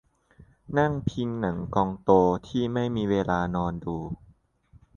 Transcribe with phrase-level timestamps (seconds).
[0.77, 2.11] นั่งพิงหนังกองโต
[2.47, 3.97] ที่ไม่มีเวลานอนดู